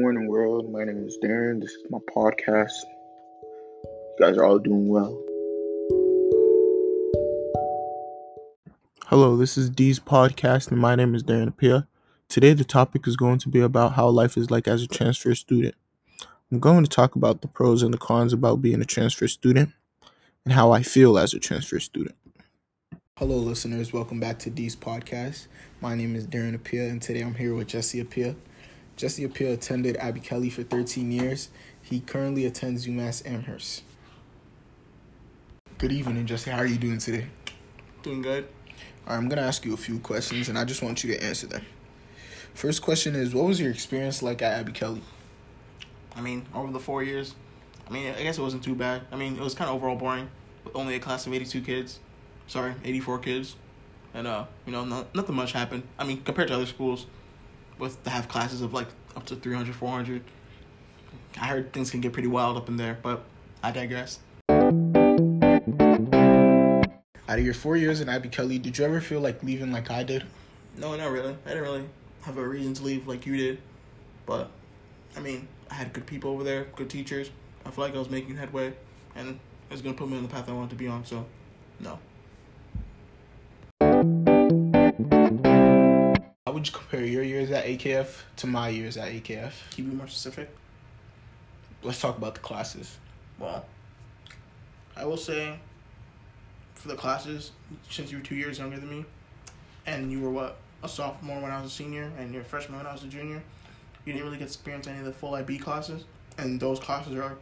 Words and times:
morning, 0.00 0.28
world. 0.28 0.70
My 0.70 0.84
name 0.84 1.04
is 1.04 1.18
Darren. 1.20 1.60
This 1.60 1.72
is 1.72 1.82
my 1.90 1.98
podcast. 2.14 2.70
You 3.82 4.16
guys 4.20 4.36
are 4.36 4.44
all 4.44 4.60
doing 4.60 4.86
well. 4.86 5.20
Hello, 9.06 9.36
this 9.36 9.58
is 9.58 9.68
D's 9.68 9.98
podcast, 9.98 10.70
and 10.70 10.78
my 10.80 10.94
name 10.94 11.16
is 11.16 11.24
Darren 11.24 11.48
Apia. 11.48 11.88
Today, 12.28 12.52
the 12.52 12.62
topic 12.62 13.08
is 13.08 13.16
going 13.16 13.40
to 13.40 13.48
be 13.48 13.58
about 13.58 13.94
how 13.94 14.08
life 14.08 14.36
is 14.36 14.52
like 14.52 14.68
as 14.68 14.82
a 14.82 14.86
transfer 14.86 15.34
student. 15.34 15.74
I'm 16.52 16.60
going 16.60 16.84
to 16.84 16.90
talk 16.90 17.16
about 17.16 17.40
the 17.40 17.48
pros 17.48 17.82
and 17.82 17.92
the 17.92 17.98
cons 17.98 18.32
about 18.32 18.62
being 18.62 18.80
a 18.80 18.84
transfer 18.84 19.26
student 19.26 19.70
and 20.44 20.54
how 20.54 20.70
I 20.70 20.84
feel 20.84 21.18
as 21.18 21.34
a 21.34 21.40
transfer 21.40 21.80
student. 21.80 22.14
Hello, 23.16 23.38
listeners. 23.38 23.92
Welcome 23.92 24.20
back 24.20 24.38
to 24.40 24.50
D's 24.50 24.76
podcast. 24.76 25.48
My 25.80 25.96
name 25.96 26.14
is 26.14 26.24
Darren 26.24 26.54
Apia, 26.54 26.84
and 26.84 27.02
today 27.02 27.22
I'm 27.22 27.34
here 27.34 27.56
with 27.56 27.66
Jesse 27.66 28.00
Apia. 28.00 28.36
Jesse 28.98 29.24
Apia 29.24 29.52
attended 29.52 29.96
Abby 29.98 30.18
Kelley 30.18 30.50
for 30.50 30.64
13 30.64 31.12
years. 31.12 31.50
He 31.80 32.00
currently 32.00 32.46
attends 32.46 32.84
UMass 32.84 33.24
Amherst. 33.24 33.84
Good 35.78 35.92
evening, 35.92 36.26
Jesse. 36.26 36.50
How 36.50 36.58
are 36.58 36.66
you 36.66 36.78
doing 36.78 36.98
today? 36.98 37.26
Doing 38.02 38.22
good. 38.22 38.48
All 39.06 39.12
right, 39.12 39.16
I'm 39.16 39.28
going 39.28 39.38
to 39.38 39.44
ask 39.44 39.64
you 39.64 39.72
a 39.72 39.76
few 39.76 40.00
questions, 40.00 40.48
and 40.48 40.58
I 40.58 40.64
just 40.64 40.82
want 40.82 41.04
you 41.04 41.14
to 41.14 41.22
answer 41.22 41.46
them. 41.46 41.64
First 42.54 42.82
question 42.82 43.14
is 43.14 43.32
What 43.32 43.44
was 43.44 43.60
your 43.60 43.70
experience 43.70 44.20
like 44.20 44.42
at 44.42 44.58
Abby 44.58 44.72
Kelley? 44.72 45.02
I 46.16 46.20
mean, 46.20 46.44
over 46.52 46.72
the 46.72 46.80
four 46.80 47.04
years, 47.04 47.36
I 47.88 47.92
mean, 47.92 48.12
I 48.12 48.24
guess 48.24 48.36
it 48.36 48.42
wasn't 48.42 48.64
too 48.64 48.74
bad. 48.74 49.02
I 49.12 49.16
mean, 49.16 49.36
it 49.36 49.40
was 49.40 49.54
kind 49.54 49.70
of 49.70 49.76
overall 49.76 49.94
boring. 49.94 50.28
With 50.64 50.74
only 50.74 50.96
a 50.96 50.98
class 50.98 51.24
of 51.24 51.32
82 51.32 51.60
kids. 51.60 52.00
Sorry, 52.48 52.74
84 52.82 53.20
kids. 53.20 53.54
And, 54.12 54.26
uh, 54.26 54.46
you 54.66 54.72
know, 54.72 54.84
not, 54.84 55.14
nothing 55.14 55.36
much 55.36 55.52
happened. 55.52 55.84
I 56.00 56.04
mean, 56.04 56.20
compared 56.22 56.48
to 56.48 56.54
other 56.54 56.66
schools, 56.66 57.06
with 57.78 58.02
to 58.04 58.10
have 58.10 58.28
classes 58.28 58.62
of 58.62 58.72
like 58.74 58.88
up 59.16 59.24
to 59.26 59.36
300, 59.36 59.74
400. 59.74 60.22
I 61.40 61.46
heard 61.46 61.72
things 61.72 61.90
can 61.90 62.00
get 62.00 62.12
pretty 62.12 62.28
wild 62.28 62.56
up 62.56 62.68
in 62.68 62.76
there, 62.76 62.98
but 63.02 63.24
I 63.62 63.70
digress. 63.70 64.20
Out 67.28 67.38
of 67.38 67.44
your 67.44 67.54
four 67.54 67.76
years 67.76 68.00
in 68.00 68.08
Abby 68.08 68.28
Kelley, 68.28 68.58
did 68.58 68.78
you 68.78 68.84
ever 68.84 69.00
feel 69.00 69.20
like 69.20 69.42
leaving 69.42 69.70
like 69.70 69.90
I 69.90 70.02
did? 70.02 70.24
No, 70.76 70.96
not 70.96 71.10
really. 71.10 71.36
I 71.44 71.48
didn't 71.48 71.62
really 71.62 71.84
have 72.22 72.38
a 72.38 72.48
reason 72.48 72.74
to 72.74 72.84
leave 72.84 73.06
like 73.06 73.26
you 73.26 73.36
did. 73.36 73.60
But, 74.24 74.50
I 75.16 75.20
mean, 75.20 75.46
I 75.70 75.74
had 75.74 75.92
good 75.92 76.06
people 76.06 76.30
over 76.30 76.42
there, 76.42 76.68
good 76.76 76.88
teachers. 76.88 77.30
I 77.66 77.70
feel 77.70 77.84
like 77.84 77.94
I 77.94 77.98
was 77.98 78.08
making 78.08 78.36
headway, 78.36 78.72
and 79.14 79.28
it 79.28 79.72
was 79.72 79.82
going 79.82 79.94
to 79.94 79.98
put 79.98 80.10
me 80.10 80.16
on 80.16 80.22
the 80.22 80.28
path 80.28 80.48
I 80.48 80.52
wanted 80.52 80.70
to 80.70 80.76
be 80.76 80.88
on, 80.88 81.04
so, 81.04 81.26
no. 81.80 81.98
Would 86.58 86.66
you 86.66 86.72
compare 86.72 87.04
your 87.04 87.22
years 87.22 87.52
at 87.52 87.64
AKF 87.66 88.22
to 88.34 88.48
my 88.48 88.68
years 88.68 88.96
at 88.96 89.12
AKF? 89.12 89.52
Can 89.70 89.84
you 89.84 89.90
be 89.92 89.96
more 89.96 90.08
specific? 90.08 90.50
Let's 91.84 92.00
talk 92.00 92.18
about 92.18 92.34
the 92.34 92.40
classes. 92.40 92.96
Well, 93.38 93.64
I 94.96 95.04
will 95.04 95.16
say, 95.16 95.56
for 96.74 96.88
the 96.88 96.96
classes, 96.96 97.52
since 97.88 98.10
you 98.10 98.18
were 98.18 98.24
two 98.24 98.34
years 98.34 98.58
younger 98.58 98.76
than 98.76 98.90
me, 98.90 99.04
and 99.86 100.10
you 100.10 100.18
were 100.18 100.30
what 100.30 100.56
a 100.82 100.88
sophomore 100.88 101.40
when 101.40 101.52
I 101.52 101.62
was 101.62 101.70
a 101.70 101.74
senior, 101.74 102.10
and 102.18 102.32
you're 102.32 102.42
a 102.42 102.44
freshman 102.44 102.78
when 102.78 102.88
I 102.88 102.92
was 102.92 103.04
a 103.04 103.06
junior, 103.06 103.40
you 104.04 104.12
didn't 104.12 104.24
really 104.24 104.38
get 104.38 104.48
to 104.48 104.52
experience 104.52 104.88
any 104.88 104.98
of 104.98 105.04
the 105.04 105.12
full 105.12 105.36
IB 105.36 105.58
classes, 105.58 106.06
and 106.38 106.58
those 106.58 106.80
classes 106.80 107.14
are 107.14 107.38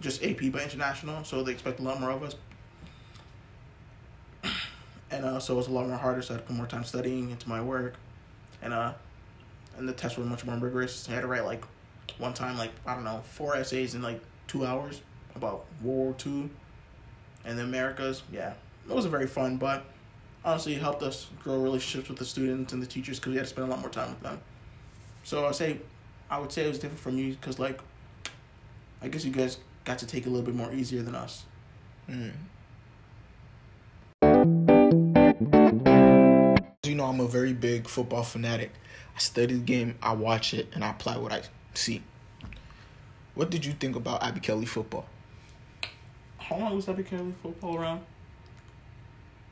just 0.00 0.22
AP 0.22 0.52
but 0.52 0.62
international, 0.62 1.24
so 1.24 1.42
they 1.42 1.50
expect 1.50 1.80
a 1.80 1.82
lot 1.82 2.00
more 2.00 2.12
of 2.12 2.22
us. 2.22 2.36
And 5.10 5.26
uh, 5.26 5.40
so 5.40 5.52
it 5.52 5.56
was 5.58 5.66
a 5.66 5.72
lot 5.72 5.86
more 5.88 5.98
harder, 5.98 6.22
so 6.22 6.32
I 6.32 6.36
had 6.36 6.44
to 6.44 6.46
put 6.46 6.56
more 6.56 6.66
time 6.66 6.84
studying 6.84 7.30
into 7.30 7.46
my 7.46 7.60
work, 7.60 7.96
and 8.62 8.72
uh, 8.72 8.92
and 9.76 9.88
the 9.88 9.92
tests 9.92 10.16
were 10.16 10.24
much 10.24 10.44
more 10.44 10.56
rigorous. 10.56 11.08
I 11.08 11.12
had 11.12 11.22
to 11.22 11.26
write 11.26 11.44
like 11.44 11.64
one 12.18 12.34
time 12.34 12.56
like 12.56 12.72
I 12.86 12.94
don't 12.94 13.04
know 13.04 13.22
four 13.24 13.56
essays 13.56 13.94
in 13.94 14.02
like 14.02 14.20
two 14.46 14.64
hours 14.64 15.02
about 15.34 15.64
World 15.82 15.98
War 15.98 16.14
Two, 16.14 16.50
and 17.44 17.58
the 17.58 17.64
Americas. 17.64 18.22
Yeah, 18.32 18.52
it 18.88 18.94
wasn't 18.94 19.12
very 19.12 19.26
fun, 19.26 19.56
but 19.56 19.84
honestly, 20.44 20.74
it 20.74 20.80
helped 20.80 21.02
us 21.02 21.28
grow 21.42 21.60
relationships 21.60 22.08
with 22.08 22.18
the 22.18 22.24
students 22.24 22.72
and 22.72 22.82
the 22.82 22.86
teachers 22.86 23.18
because 23.18 23.30
we 23.30 23.36
had 23.36 23.44
to 23.44 23.50
spend 23.50 23.68
a 23.68 23.70
lot 23.70 23.80
more 23.80 23.90
time 23.90 24.10
with 24.10 24.20
them. 24.20 24.40
So 25.24 25.46
I 25.46 25.52
say, 25.52 25.78
I 26.30 26.38
would 26.38 26.52
say 26.52 26.64
it 26.64 26.68
was 26.68 26.78
different 26.78 27.00
from 27.00 27.18
you 27.18 27.32
because 27.32 27.58
like, 27.58 27.80
I 29.00 29.08
guess 29.08 29.24
you 29.24 29.32
guys 29.32 29.58
got 29.84 29.98
to 29.98 30.06
take 30.06 30.26
a 30.26 30.28
little 30.28 30.44
bit 30.44 30.54
more 30.54 30.72
easier 30.72 31.02
than 31.02 31.14
us. 31.14 31.44
Mm. 32.10 32.32
You 36.84 36.96
know, 36.96 37.04
I'm 37.04 37.20
a 37.20 37.28
very 37.28 37.52
big 37.52 37.86
football 37.86 38.24
fanatic. 38.24 38.72
I 39.14 39.18
study 39.20 39.54
the 39.54 39.60
game, 39.60 39.96
I 40.02 40.14
watch 40.14 40.52
it, 40.52 40.66
and 40.74 40.82
I 40.82 40.90
apply 40.90 41.16
what 41.16 41.30
I 41.30 41.42
see. 41.74 42.02
What 43.36 43.50
did 43.50 43.64
you 43.64 43.72
think 43.72 43.94
about 43.94 44.20
Abby 44.20 44.40
Kelley 44.40 44.66
football? 44.66 45.06
How 46.38 46.58
long 46.58 46.74
was 46.74 46.88
Abby 46.88 47.04
Kelley 47.04 47.34
football 47.40 47.76
around? 47.76 48.00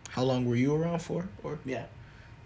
How 0.08 0.24
long 0.24 0.44
were 0.44 0.56
you 0.56 0.74
around 0.74 1.02
for? 1.02 1.28
Or 1.44 1.60
Yeah, 1.64 1.84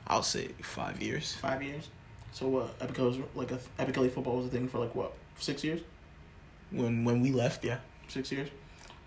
I'll 0.07 0.23
say 0.23 0.49
five 0.61 1.01
years. 1.01 1.33
five 1.33 1.63
years. 1.63 1.89
So 2.33 2.49
what? 2.49 2.75
Abby 2.79 2.93
Kelley 2.93 3.09
was 3.09 3.19
like 3.35 3.53
a 3.53 3.61
Abby 3.79 3.93
Kelley 3.93 4.11
football 4.11 4.37
was 4.37 4.49
a 4.49 4.51
thing 4.51 4.69
for 4.69 4.81
like 4.81 4.95
what 4.95 5.15
six 5.39 5.65
years? 5.65 5.81
When 6.71 7.07
when 7.07 7.23
we 7.23 7.31
left, 7.33 7.65
yeah. 7.65 7.79
six 8.09 8.31
years. 8.31 8.51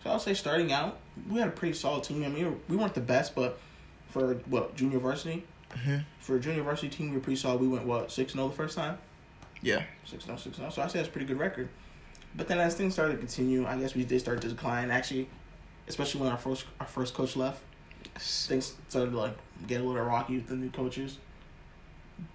So 0.03 0.09
I'll 0.09 0.17
say 0.17 0.33
starting 0.33 0.71
out, 0.71 0.97
we 1.29 1.37
had 1.37 1.49
a 1.49 1.51
pretty 1.51 1.75
solid 1.75 2.03
team. 2.03 2.23
I 2.23 2.29
mean, 2.29 2.59
we 2.67 2.75
weren't 2.77 2.95
the 2.95 2.99
best, 3.01 3.35
but 3.35 3.59
for 4.09 4.33
what 4.47 4.75
junior 4.75 4.97
varsity, 4.97 5.45
Mm-hmm. 5.77 5.97
for 6.19 6.35
a 6.35 6.39
junior 6.39 6.63
varsity 6.63 6.89
team, 6.89 7.21
we 7.25 7.35
solid. 7.35 7.61
We 7.61 7.67
went 7.67 7.85
what 7.85 8.11
six 8.11 8.33
0 8.33 8.47
the 8.49 8.53
first 8.55 8.75
time, 8.77 8.97
Yeah. 9.61 9.83
six 10.05 10.25
0 10.25 10.37
six 10.37 10.57
0 10.57 10.69
So 10.69 10.81
I 10.81 10.87
say 10.87 10.99
that's 10.99 11.09
a 11.09 11.11
pretty 11.11 11.27
good 11.27 11.39
record. 11.39 11.69
But 12.35 12.47
then 12.47 12.59
as 12.59 12.75
things 12.75 12.93
started 12.93 13.13
to 13.13 13.19
continue, 13.19 13.65
I 13.65 13.77
guess 13.77 13.95
we 13.95 14.03
did 14.03 14.19
start 14.19 14.41
to 14.41 14.47
decline. 14.49 14.91
Actually, 14.91 15.27
especially 15.87 16.21
when 16.21 16.31
our 16.31 16.37
first 16.37 16.65
our 16.79 16.85
first 16.87 17.13
coach 17.13 17.35
left, 17.35 17.61
things 18.15 18.73
started 18.89 19.11
to 19.11 19.17
like 19.17 19.35
get 19.67 19.81
a 19.81 19.83
little 19.83 20.03
rocky 20.03 20.35
with 20.35 20.47
the 20.47 20.55
new 20.55 20.69
coaches. 20.69 21.17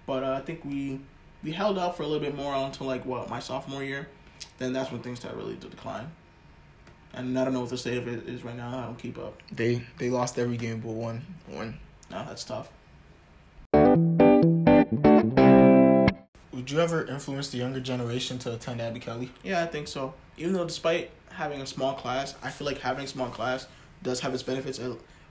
But 0.05 0.23
uh, 0.23 0.31
I 0.33 0.41
think 0.41 0.63
we 0.65 0.99
we 1.43 1.51
held 1.51 1.77
out 1.77 1.97
for 1.97 2.03
a 2.03 2.07
little 2.07 2.21
bit 2.23 2.35
more 2.35 2.53
until 2.53 2.87
like 2.87 3.05
what 3.05 3.29
my 3.29 3.39
sophomore 3.39 3.83
year. 3.83 4.07
Then 4.57 4.73
that's 4.73 4.91
when 4.91 5.01
things 5.01 5.19
started 5.19 5.37
really 5.37 5.55
to 5.57 5.67
decline. 5.67 6.11
And 7.13 7.37
I 7.37 7.43
don't 7.43 7.53
know 7.53 7.61
what 7.61 7.69
the 7.69 7.77
state 7.77 7.97
of 7.97 8.07
it 8.07 8.27
is 8.27 8.43
right 8.43 8.55
now. 8.57 8.77
I 8.77 8.85
don't 8.85 8.97
keep 8.97 9.17
up. 9.17 9.41
They 9.51 9.83
they 9.99 10.09
lost 10.09 10.37
every 10.39 10.57
game 10.57 10.79
but 10.79 10.91
one. 10.93 11.23
One. 11.47 11.77
No, 12.11 12.25
that's 12.25 12.43
tough. 12.43 12.69
Would 16.63 16.71
you 16.71 16.79
ever 16.79 17.05
influence 17.05 17.49
the 17.49 17.57
younger 17.57 17.81
generation 17.81 18.39
to 18.39 18.53
attend 18.53 18.79
Abby 18.79 19.01
Kelley? 19.01 19.29
Yeah, 19.43 19.61
I 19.61 19.65
think 19.65 19.85
so. 19.85 20.13
Even 20.37 20.53
though, 20.53 20.63
despite 20.63 21.11
having 21.29 21.59
a 21.59 21.65
small 21.65 21.93
class, 21.93 22.35
I 22.41 22.51
feel 22.51 22.65
like 22.65 22.79
having 22.79 23.03
a 23.03 23.07
small 23.07 23.27
class 23.27 23.67
does 24.01 24.21
have 24.21 24.33
its 24.33 24.43
benefits. 24.43 24.79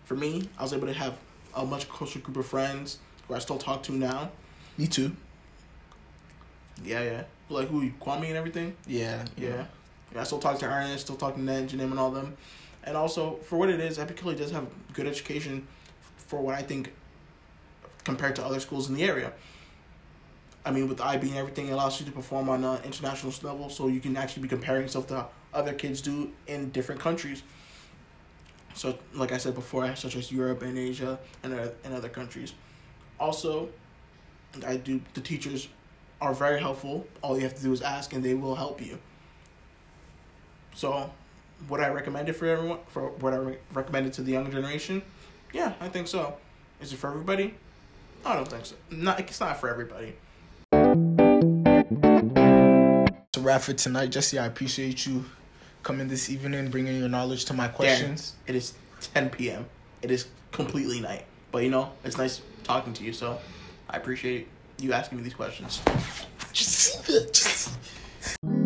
For 0.04 0.14
me, 0.14 0.50
I 0.58 0.62
was 0.62 0.74
able 0.74 0.88
to 0.88 0.92
have 0.92 1.16
a 1.56 1.64
much 1.64 1.88
closer 1.88 2.18
group 2.18 2.36
of 2.36 2.44
friends 2.44 2.98
who 3.26 3.32
I 3.32 3.38
still 3.38 3.56
talk 3.56 3.82
to 3.84 3.92
now. 3.92 4.30
Me 4.76 4.86
too. 4.86 5.16
Yeah, 6.84 7.02
yeah. 7.02 7.22
Like 7.48 7.68
who, 7.68 7.88
Kwame 7.92 8.26
and 8.26 8.36
everything. 8.36 8.76
Yeah. 8.86 9.24
Yeah. 9.38 9.64
yeah. 10.14 10.20
I 10.20 10.24
still 10.24 10.38
talk 10.38 10.58
to 10.58 10.66
Ernest, 10.66 11.04
still 11.06 11.16
talking 11.16 11.46
to 11.46 11.52
Janim 11.52 11.92
and 11.92 11.98
all 11.98 12.10
them. 12.10 12.36
And 12.84 12.94
also, 12.94 13.36
for 13.36 13.56
what 13.56 13.70
it 13.70 13.80
is, 13.80 13.98
Abby 13.98 14.12
Kelley 14.12 14.34
does 14.34 14.50
have 14.50 14.66
good 14.92 15.06
education 15.06 15.66
for 16.18 16.42
what 16.42 16.54
I 16.56 16.60
think 16.60 16.92
compared 18.04 18.36
to 18.36 18.44
other 18.44 18.60
schools 18.60 18.90
in 18.90 18.94
the 18.96 19.04
area. 19.04 19.32
I 20.64 20.70
mean, 20.70 20.88
with 20.88 20.98
the 20.98 21.04
IB 21.04 21.28
and 21.28 21.38
everything, 21.38 21.68
it 21.68 21.72
allows 21.72 21.98
you 21.98 22.06
to 22.06 22.12
perform 22.12 22.48
on 22.48 22.62
an 22.62 22.82
international 22.84 23.32
level, 23.42 23.68
so 23.68 23.88
you 23.88 24.00
can 24.00 24.16
actually 24.16 24.42
be 24.42 24.48
comparing 24.48 24.82
yourself 24.82 25.08
to 25.08 25.26
other 25.52 25.72
kids 25.72 26.00
do 26.00 26.30
in 26.46 26.70
different 26.70 27.00
countries. 27.00 27.42
So, 28.74 28.98
like 29.12 29.32
I 29.32 29.38
said 29.38 29.54
before, 29.54 29.94
such 29.96 30.16
as 30.16 30.30
Europe 30.30 30.62
and 30.62 30.78
Asia 30.78 31.18
and 31.42 31.52
uh, 31.52 31.68
and 31.84 31.94
other 31.94 32.08
countries. 32.08 32.54
Also, 33.18 33.68
I 34.66 34.76
do 34.76 35.00
the 35.14 35.20
teachers 35.20 35.68
are 36.20 36.32
very 36.32 36.60
helpful. 36.60 37.06
All 37.22 37.36
you 37.36 37.42
have 37.42 37.54
to 37.56 37.62
do 37.62 37.72
is 37.72 37.82
ask, 37.82 38.12
and 38.12 38.24
they 38.24 38.34
will 38.34 38.54
help 38.54 38.80
you. 38.80 38.98
So, 40.74 41.10
would 41.68 41.80
I 41.80 41.88
recommend 41.88 42.28
it 42.28 42.34
for 42.34 42.46
everyone? 42.46 42.78
For 42.88 43.10
would 43.10 43.34
I 43.34 43.36
re- 43.36 43.58
recommend 43.74 44.06
it 44.06 44.12
to 44.14 44.22
the 44.22 44.32
younger 44.32 44.52
generation? 44.52 45.02
Yeah, 45.52 45.74
I 45.80 45.88
think 45.88 46.06
so. 46.06 46.36
Is 46.80 46.92
it 46.92 46.96
for 46.96 47.10
everybody? 47.10 47.54
I 48.24 48.36
don't 48.36 48.48
think 48.48 48.64
so. 48.64 48.76
Not 48.90 49.20
it's 49.20 49.40
not 49.40 49.60
for 49.60 49.68
everybody. 49.68 50.14
Wrap 53.42 53.62
for 53.62 53.72
tonight, 53.72 54.10
Jesse, 54.10 54.38
I 54.38 54.46
appreciate 54.46 55.06
you 55.06 55.24
coming 55.82 56.08
this 56.08 56.30
evening, 56.30 56.70
bringing 56.70 56.98
your 56.98 57.08
knowledge 57.08 57.44
to 57.46 57.54
my 57.54 57.68
questions. 57.68 58.34
It 58.46 58.54
is 58.54 58.74
10 59.14 59.30
p.m. 59.30 59.66
It 60.00 60.10
is 60.10 60.26
completely 60.52 61.00
night. 61.00 61.24
But 61.50 61.64
you 61.64 61.70
know, 61.70 61.92
it's 62.04 62.16
nice 62.16 62.40
talking 62.62 62.92
to 62.94 63.04
you, 63.04 63.12
so 63.12 63.38
I 63.90 63.96
appreciate 63.96 64.48
you 64.78 64.92
asking 64.92 65.18
me 65.18 65.24
these 65.24 65.34
questions. 65.34 65.80
Just, 66.52 67.06
just. 67.32 68.61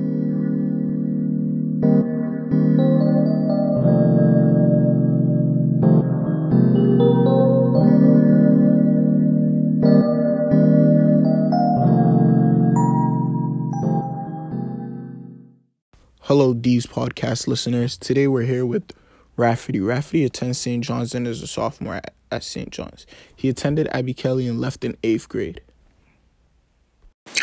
Hello, 16.27 16.53
these 16.53 16.87
podcast 16.87 17.47
listeners. 17.47 17.97
Today 17.97 18.27
we're 18.27 18.43
here 18.43 18.67
with 18.67 18.93
Rafferty. 19.37 19.79
Rafferty 19.79 20.25
attends 20.25 20.59
St. 20.59 20.83
John's 20.83 21.15
and 21.15 21.25
is 21.25 21.41
a 21.41 21.47
sophomore 21.47 21.95
at, 21.95 22.15
at 22.33 22.43
St. 22.43 22.69
John's. 22.71 23.07
He 23.37 23.49
attended 23.49 23.87
Abby 23.93 24.13
Kelley 24.13 24.49
and 24.49 24.61
left 24.61 24.85
in 24.85 24.97
eighth 25.05 25.29
grade. 25.29 25.61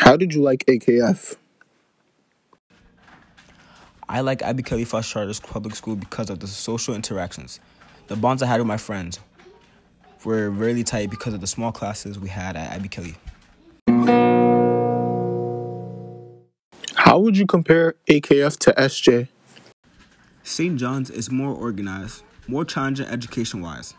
How 0.00 0.18
did 0.18 0.34
you 0.34 0.42
like 0.42 0.66
AKF? 0.66 1.36
I 4.06 4.20
like 4.20 4.42
Abby 4.42 4.62
Kelley 4.62 4.84
Foster 4.84 5.14
Charter 5.14 5.40
Public 5.46 5.74
School 5.76 5.96
because 5.96 6.28
of 6.28 6.40
the 6.40 6.46
social 6.46 6.94
interactions. 6.94 7.60
The 8.08 8.16
bonds 8.16 8.42
I 8.42 8.46
had 8.48 8.60
with 8.60 8.66
my 8.66 8.76
friends 8.76 9.18
were 10.26 10.50
really 10.50 10.84
tight 10.84 11.08
because 11.08 11.32
of 11.32 11.40
the 11.40 11.46
small 11.46 11.72
classes 11.72 12.18
we 12.18 12.28
had 12.28 12.54
at 12.54 12.72
Abby 12.72 12.90
Kelley. 12.90 13.14
How 17.14 17.20
would 17.20 17.38
you 17.38 17.46
compare 17.46 17.94
AKF 18.10 18.58
to 18.58 18.72
SJ? 18.72 19.28
St. 20.42 20.76
John's 20.76 21.10
is 21.10 21.30
more 21.30 21.54
organized, 21.54 22.24
more 22.48 22.64
challenging 22.64 23.06
education 23.06 23.60
wise, 23.60 23.94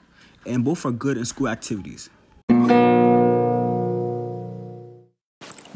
and 0.46 0.66
both 0.66 0.86
are 0.86 0.92
good 0.92 1.18
in 1.18 1.24
school 1.24 1.48
activities. 1.48 2.10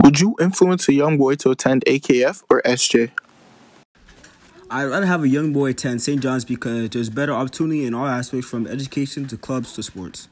Would 0.04 0.20
you 0.20 0.36
influence 0.42 0.90
a 0.90 0.94
young 0.94 1.18
boy 1.18 1.36
to 1.36 1.52
attend 1.52 1.86
AKF 1.86 2.44
or 2.50 2.62
SJ? 2.64 3.12
I'd 4.70 4.84
rather 4.84 5.06
have 5.06 5.24
a 5.24 5.30
young 5.30 5.54
boy 5.54 5.70
attend 5.70 6.02
St. 6.02 6.22
John's 6.22 6.44
because 6.44 6.90
there's 6.90 7.10
better 7.10 7.32
opportunity 7.32 7.86
in 7.86 7.94
all 7.94 8.06
aspects 8.06 8.50
from 8.50 8.68
education 8.68 9.30
to 9.30 9.38
clubs 9.38 9.72
to 9.76 9.84
sports. 9.84 10.28